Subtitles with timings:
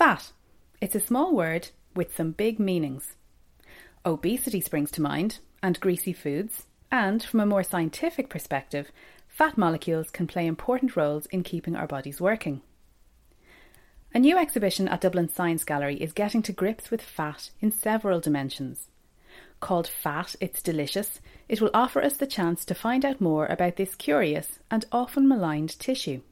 [0.00, 0.32] Fat.
[0.80, 3.16] It's a small word with some big meanings.
[4.06, 8.90] Obesity springs to mind, and greasy foods, and from a more scientific perspective,
[9.28, 12.62] fat molecules can play important roles in keeping our bodies working.
[14.14, 18.20] A new exhibition at Dublin Science Gallery is getting to grips with fat in several
[18.20, 18.88] dimensions.
[19.60, 23.76] Called Fat, It's Delicious, it will offer us the chance to find out more about
[23.76, 26.22] this curious and often maligned tissue.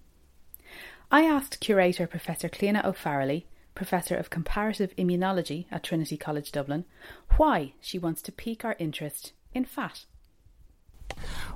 [1.11, 3.45] I asked curator Professor Cliona O'Farrelly,
[3.79, 6.85] Professor of Comparative Immunology at Trinity College Dublin,
[7.37, 10.05] why she wants to pique our interest in fat.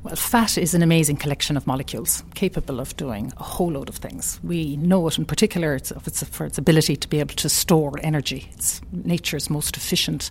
[0.05, 3.97] Well, fat is an amazing collection of molecules capable of doing a whole load of
[3.97, 4.39] things.
[4.45, 7.99] We know it in particular it's, it's for its ability to be able to store
[8.05, 8.49] energy.
[8.53, 10.31] It's nature's most efficient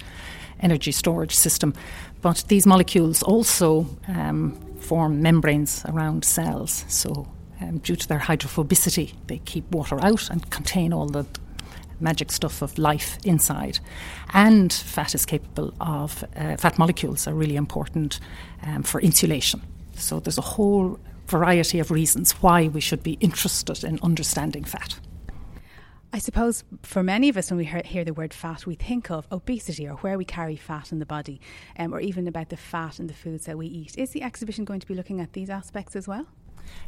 [0.61, 1.73] energy storage system.
[2.21, 6.85] But these molecules also um, form membranes around cells.
[6.87, 7.27] So,
[7.59, 11.25] um, due to their hydrophobicity, they keep water out and contain all the
[12.01, 13.79] magic stuff of life inside.
[14.33, 18.19] And fat is capable of, uh, fat molecules are really important
[18.63, 19.61] um, for insulation.
[19.95, 24.99] So there's a whole variety of reasons why we should be interested in understanding fat.
[26.13, 29.25] I suppose for many of us, when we hear the word fat, we think of
[29.31, 31.39] obesity or where we carry fat in the body,
[31.79, 33.97] um, or even about the fat in the foods that we eat.
[33.97, 36.27] Is the exhibition going to be looking at these aspects as well?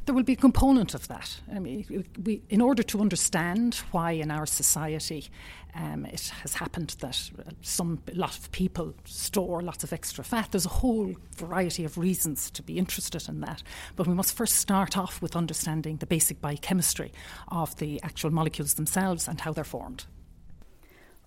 [0.05, 1.39] There will be a component of that.
[1.53, 5.29] I mean, we, in order to understand why in our society
[5.75, 7.29] um, it has happened that
[7.61, 11.97] some a lot of people store lots of extra fat, there's a whole variety of
[11.97, 13.63] reasons to be interested in that.
[13.95, 17.11] But we must first start off with understanding the basic biochemistry
[17.47, 20.05] of the actual molecules themselves and how they're formed.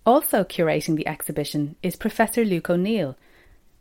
[0.05, 3.17] Also curating the exhibition is Professor Luke O'Neill.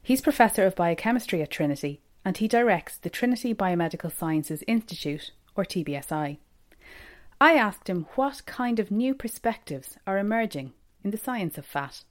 [0.02, 5.64] He's Professor of Biochemistry at Trinity and he directs the Trinity Biomedical Sciences Institute, or
[5.64, 6.38] TBSI.
[7.40, 10.72] I asked him what kind of new perspectives are emerging
[11.04, 12.02] in the science of fat.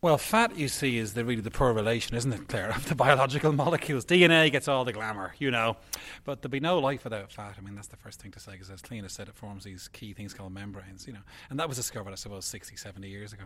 [0.00, 2.94] Well, fat, you see, is the, really the poor relation, isn't it, Claire, of the
[2.94, 4.06] biological molecules.
[4.06, 5.76] DNA gets all the glamour, you know.
[6.24, 7.56] But there'd be no life without fat.
[7.58, 9.88] I mean, that's the first thing to say, because as Cliona said, it forms these
[9.88, 11.20] key things called membranes, you know.
[11.50, 13.44] And that was discovered, I suppose, 60, 70 years ago.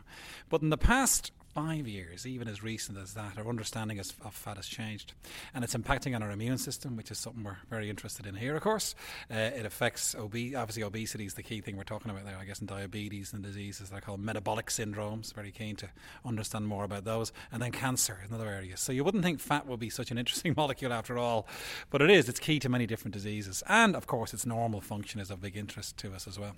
[0.48, 4.56] But in the past five years, even as recent as that, our understanding of fat
[4.56, 5.12] has changed.
[5.54, 8.56] And it's impacting on our immune system, which is something we're very interested in here,
[8.56, 8.97] of course.
[9.31, 12.44] Uh, it affects, obe- obviously, obesity is the key thing we're talking about there, I
[12.44, 15.32] guess, in diabetes and diseases they're called metabolic syndromes.
[15.32, 15.88] Very keen to
[16.25, 17.32] understand more about those.
[17.53, 18.81] And then cancer in other areas.
[18.81, 21.47] So you wouldn't think fat would be such an interesting molecule after all,
[21.91, 22.28] but it is.
[22.28, 23.62] It's key to many different diseases.
[23.69, 26.56] And, of course, its normal function is of big interest to us as well.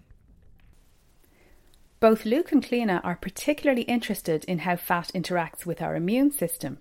[2.06, 6.78] Both Luke and Cliona are particularly interested in how fat interacts with our immune system.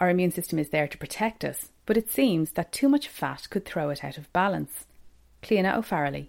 [0.00, 3.50] Our immune system is there to protect us, but it seems that too much fat
[3.50, 4.86] could throw it out of balance.
[5.42, 6.28] Cliona O'Farrelly.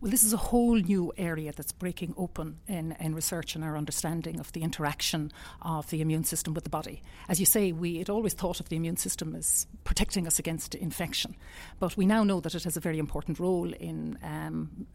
[0.00, 3.76] Well, this is a whole new area that's breaking open in, in research and our
[3.76, 5.30] understanding of the interaction
[5.62, 7.02] of the immune system with the body.
[7.28, 10.74] As you say, we had always thought of the immune system as protecting us against
[10.74, 11.36] infection,
[11.78, 14.88] but we now know that it has a very important role in um,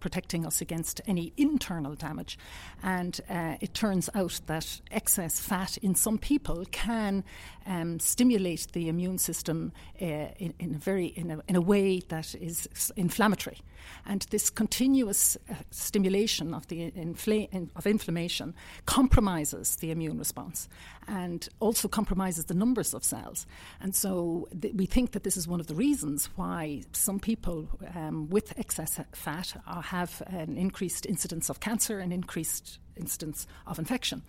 [0.00, 2.38] protecting us against any internal damage.
[2.82, 7.24] And uh, it turns out that excess fat in some people can
[7.66, 10.04] um, stimulate the immune system uh,
[10.38, 13.58] in, in, a very in a, in a way that is inflammatory.
[14.06, 18.54] And this continuous uh, stimulation of the infl- of inflammation
[18.86, 20.68] compromises the immune response
[21.06, 23.46] and also compromises the numbers of cells.
[23.80, 27.68] And so th- we think that this is one of the reasons why some people
[27.94, 33.78] um, with excess fat are, have an increased incidence of cancer and increased incidence of
[33.78, 34.22] infection.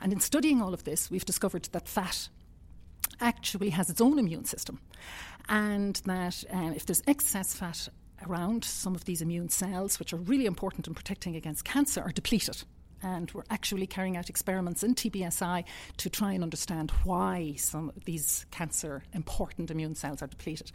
[0.00, 2.28] And in studying all of this, we've discovered that fat
[3.20, 4.80] actually has its own immune system,
[5.48, 7.88] and that uh, if there's excess fat
[8.26, 12.12] around, some of these immune cells, which are really important in protecting against cancer, are
[12.12, 12.62] depleted.
[13.02, 15.64] And we're actually carrying out experiments in TBSI
[15.98, 20.72] to try and understand why some of these cancer important immune cells are depleted.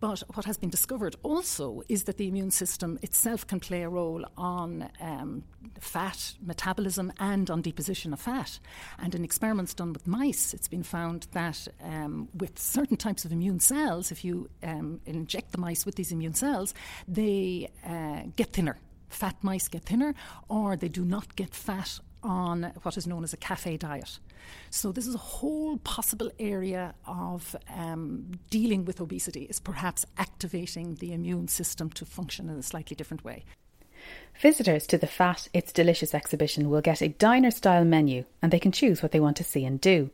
[0.00, 3.88] But what has been discovered also is that the immune system itself can play a
[3.88, 5.44] role on um,
[5.78, 8.58] fat metabolism and on deposition of fat.
[8.98, 13.32] And in experiments done with mice, it's been found that um, with certain types of
[13.32, 16.72] immune cells, if you um, inject the mice with these immune cells,
[17.06, 18.78] they uh, get thinner.
[19.10, 20.14] Fat mice get thinner,
[20.48, 24.18] or they do not get fat on what is known as a cafe diet.
[24.70, 30.96] So this is a whole possible area of um, dealing with obesity is perhaps activating
[30.96, 33.44] the immune system to function in a slightly different way.
[34.40, 38.58] Visitors to the Fat It's Delicious exhibition will get a diner style menu and they
[38.58, 40.10] can choose what they want to see and do.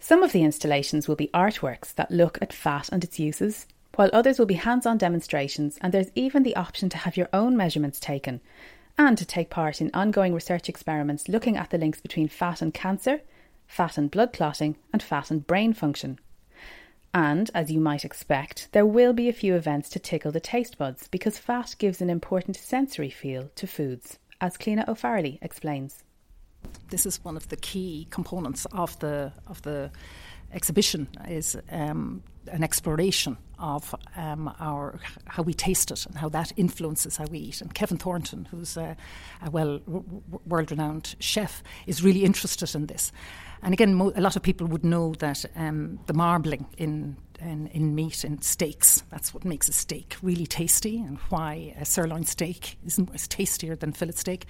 [0.00, 3.66] Some of the installations will be artworks that look at fat and its uses,
[3.96, 7.28] while others will be hands on demonstrations, and there's even the option to have your
[7.32, 8.40] own measurements taken
[8.98, 12.74] and to take part in ongoing research experiments looking at the links between fat and
[12.74, 13.20] cancer,
[13.66, 16.18] fat and blood clotting, and fat and brain function.
[17.14, 20.76] And, as you might expect, there will be a few events to tickle the taste
[20.76, 26.02] buds because fat gives an important sensory feel to foods, as Cliona O'Farrelly explains.
[26.90, 29.90] This is one of the key components of the of the
[30.52, 36.52] exhibition is um, an exploration of um, our how we taste it and how that
[36.56, 37.60] influences how we eat.
[37.60, 38.96] And Kevin Thornton, who's a,
[39.42, 39.80] a well
[40.46, 43.12] world-renowned chef, is really interested in this.
[43.62, 47.66] And again, mo- a lot of people would know that um, the marbling in, in,
[47.68, 52.24] in meat and steaks that's what makes a steak really tasty, and why a sirloin
[52.24, 54.46] steak isn't is tastier than fillet steak.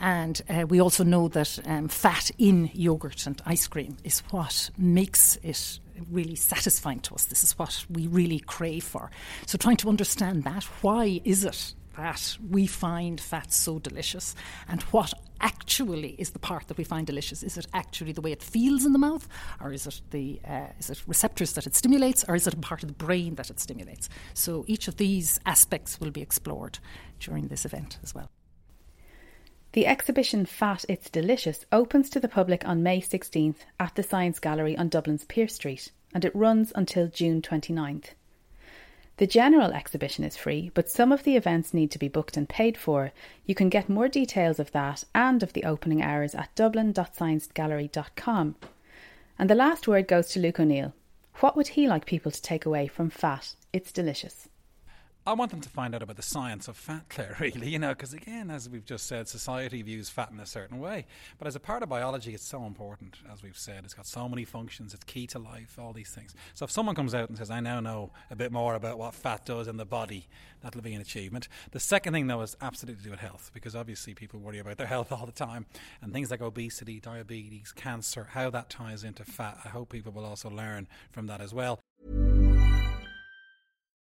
[0.00, 4.70] And uh, we also know that um, fat in yogurt and ice cream is what
[4.76, 5.78] makes it
[6.10, 7.24] really satisfying to us.
[7.24, 9.10] This is what we really crave for.
[9.46, 14.34] So, trying to understand that, why is it that we find fat so delicious?
[14.68, 17.42] And what actually is the part that we find delicious?
[17.42, 19.28] Is it actually the way it feels in the mouth?
[19.60, 22.24] Or is it the uh, is it receptors that it stimulates?
[22.28, 24.08] Or is it a part of the brain that it stimulates?
[24.34, 26.78] So each of these aspects will be explored
[27.20, 28.30] during this event as well
[29.74, 34.38] the exhibition Fat It's Delicious opens to the public on May 16th at the Science
[34.38, 38.10] Gallery on Dublin's Pearse Street and it runs until June 29th.
[39.16, 42.48] The general exhibition is free, but some of the events need to be booked and
[42.48, 43.10] paid for.
[43.46, 48.54] You can get more details of that and of the opening hours at dublin.sciencegallery.com.
[49.40, 50.92] And the last word goes to Luke O'Neill.
[51.40, 53.56] What would he like people to take away from Fat?
[53.72, 54.48] It's delicious.
[55.26, 57.90] I want them to find out about the science of fat, Claire, really, you know,
[57.94, 61.06] because again, as we've just said, society views fat in a certain way.
[61.38, 63.84] But as a part of biology, it's so important, as we've said.
[63.84, 66.34] It's got so many functions, it's key to life, all these things.
[66.52, 69.14] So if someone comes out and says, I now know a bit more about what
[69.14, 70.26] fat does in the body,
[70.62, 71.48] that'll be an achievement.
[71.70, 74.76] The second thing, though, is absolutely to do with health, because obviously people worry about
[74.76, 75.64] their health all the time.
[76.02, 79.56] And things like obesity, diabetes, cancer, how that ties into fat.
[79.64, 81.80] I hope people will also learn from that as well.